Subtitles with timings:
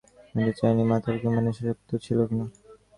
[0.31, 2.45] জানতে চাইনি ও মাতাল কিংবা নেশাসক্ত ছিল কিনা।